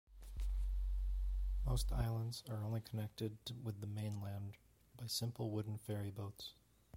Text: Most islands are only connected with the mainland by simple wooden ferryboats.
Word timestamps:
Most 1.63 1.91
islands 1.91 2.43
are 2.49 2.63
only 2.63 2.81
connected 2.81 3.37
with 3.63 3.81
the 3.81 3.85
mainland 3.85 4.53
by 4.97 5.05
simple 5.05 5.51
wooden 5.51 5.77
ferryboats. 5.77 6.53